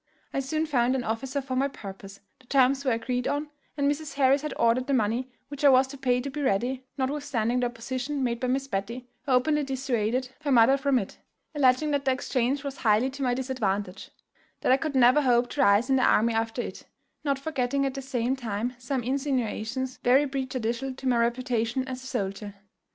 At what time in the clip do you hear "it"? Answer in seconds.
10.97-11.19, 16.63-16.87